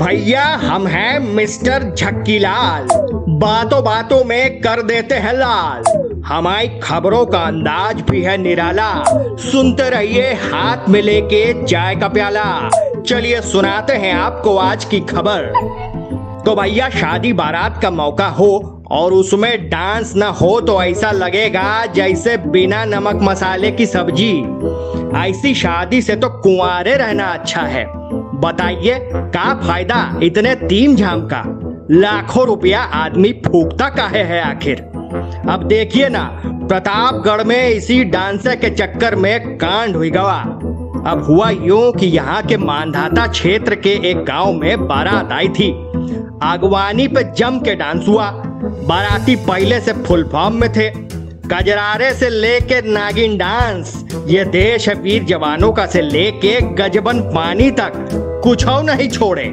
[0.00, 2.86] भैया, हम हैं मिस्टर झक्की लाल
[3.40, 5.82] बातों बातों में कर देते हैं लाल।
[6.26, 8.92] हमारी खबरों का अंदाज भी है निराला।
[9.36, 12.70] सुनते रहिए हाथ में लेके चाय का प्याला।
[13.06, 15.52] चलिए सुनाते हैं आपको आज की खबर।
[16.46, 21.86] तो भैया, शादी बारात का मौका हो और उसमें डांस न हो तो ऐसा लगेगा
[21.86, 24.34] जैसे बिना नमक मसाले की सब्ज़ी।
[25.18, 27.84] ऐसी शादी से तो कुंवारे रहना अच्छा है।
[28.40, 31.42] बताइए का फ़ायदा इतने तीन झाम का?
[31.90, 34.80] लाखों रुपया आदमी फूकता काहे है आखिर?
[35.50, 40.38] अब देखिए ना, प्रतापगढ़ में इसी डांसर के चक्कर में कांड हुई गवा।
[41.06, 45.70] अब हुआ यूँ कि यहाँ के मानधाता क्षेत्र के एक गाँव में बारात आई थी।
[46.42, 48.30] आगवानी पे जम के डांस हुआ।
[48.88, 50.90] बाराती पहले से फुल फॉर्म में थे।
[51.52, 53.92] गजरारे से लेके नागिन डांस,
[54.26, 57.92] ये देश है वीर जवानों का से लेके गजबन पानी तक,
[58.44, 59.44] कुछ नहीं छोड़े।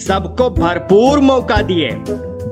[0.00, 1.90] सबको भरपूर मौका दिए।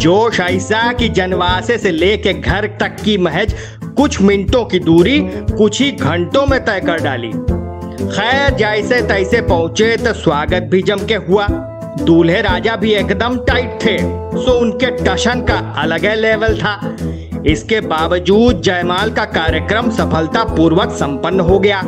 [0.00, 3.54] जोश ऐसा कि जनवासे से लेके घर तक की महज
[3.96, 5.18] कुछ मिनटों की दूरी,
[5.52, 11.06] कुछ ही घंटों में तय कर डाली। खैर, जैसे तैसे पहुँचे तो स्वागत भी जम
[11.06, 11.46] के हुआ।
[12.00, 13.98] दूल्हे राजा भी एकदम टाइट थे,
[14.38, 16.76] सो उनके टशन का अलग लेवल था।
[17.46, 21.82] इसके बावजूद जयमाल का कार्यक्रम सफलता पूर्वक संपन्न हो गया।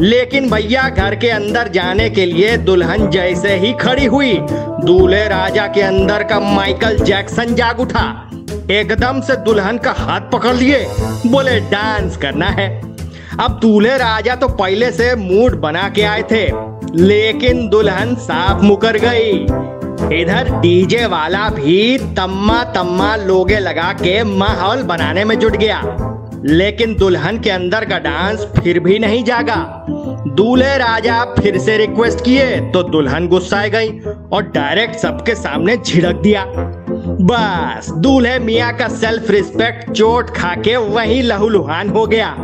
[0.00, 4.38] लेकिन भैया घर के अंदर जाने के लिए दुल्हन जैसे ही खड़ी हुई,
[4.84, 8.30] दूल्हे राजा के अंदर का माइकल जैक्सन जाग उठा।
[8.70, 10.86] एकदम से दुल्हन का हाथ पकड़ लिए,
[11.26, 12.68] बोले, डांस करना है।
[13.40, 16.44] अब दूल्हे राजा तो पहले से मूड बना के आए थे,
[16.94, 19.46] लेकिन दुल्हन साफ़ मुकर गई।
[20.02, 25.82] इधर डीजे वाला भी तम्मा तम्मा लोगे लगा के माहौल बनाने में जुट गया।
[26.44, 29.84] लेकिन दुल्हन के अंदर का डांस फिर भी नहीं जागा।
[30.28, 33.88] दूल्हे राजा फिर से रिक्वेस्ट किए तो दुल्हन गुस्साए गई
[34.32, 36.44] और डायरेक्ट सबके सामने झिड़क दिया।
[37.20, 42.34] बस, दूल्हे मियाँ का सेल्फ रिस्पेक्ट चोट खा के वही लहूलुहान हो गया।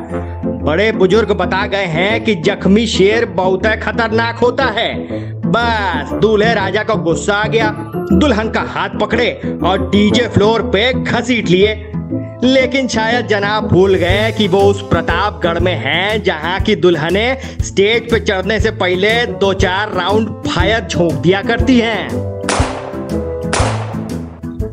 [0.65, 4.93] बड़े बुज़ुर्ग बता गए हैं कि जख्मी शेर बहुत खतरनाक होता है।
[5.57, 7.75] बस। दूल्हे राजा को गुस्सा आ गया।
[8.13, 11.91] दुल्हन का हाथ पकड़े और डीजे फ्लोर पे घसीट लिए।
[12.45, 18.11] लेकिन शायद जनाब भूल गए कि वो उस प्रतापगढ़ में हैं, जहाँ की दुल्हने स्टेज
[18.11, 22.09] पे चढ़ने से पहले दो चार राउंड फायर झोंक दिया करती हैं।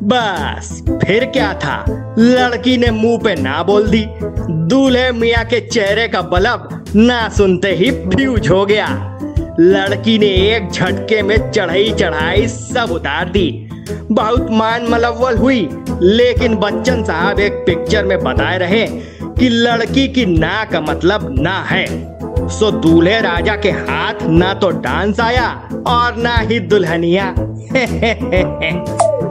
[0.04, 1.86] बस, फिर क्या था?
[2.20, 4.06] लड़की ने मुँह पे ना बोल दी।
[4.50, 9.18] दूल्हे मियाँ के चेहरे का बलब ना सुनते ही फ्यूज हो गया।
[9.60, 13.70] लड़की ने एक झटके में चढ़ाई चढ़ाई सब उतार दी।
[14.12, 15.70] बहुत मान मलवल हुई,
[16.02, 18.88] लेकिन बच्चन साहब एक पिक्चर में बताए रहे
[19.24, 22.18] कि लड़की की ना का मतलब ना है।
[22.50, 27.36] सो दूल्हे राजा के हाथ ना तो डांस आया और ना ही दुल्हनिया।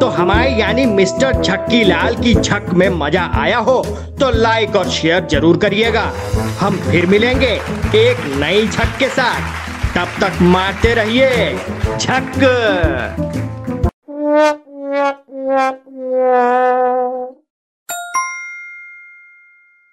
[0.00, 3.82] तो हमारे यानी मिस्टर झक्की लाल की झक में मज़ा आया हो
[4.20, 6.02] तो लाइक और शेयर ज़रूर करिएगा।
[6.60, 7.52] हम फिर मिलेंगे
[7.96, 9.56] एक नई झक के साथ।
[9.96, 11.54] तब तक मारते रहिए
[11.98, 13.47] झक